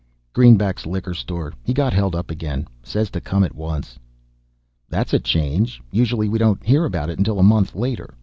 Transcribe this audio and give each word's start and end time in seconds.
"Greenback's 0.33 0.87
liquor 0.87 1.13
store. 1.13 1.53
He 1.63 1.75
got 1.75 1.93
held 1.93 2.15
up 2.15 2.31
again. 2.31 2.67
Says 2.81 3.11
to 3.11 3.21
come 3.21 3.43
at 3.43 3.53
once." 3.53 3.99
"That's 4.89 5.13
a 5.13 5.19
change. 5.19 5.79
Usually 5.91 6.27
we 6.27 6.39
don't 6.39 6.63
hear 6.65 6.85
about 6.85 7.11
it 7.11 7.19
until 7.19 7.37
a 7.37 7.43
month 7.43 7.75
later. 7.75 8.15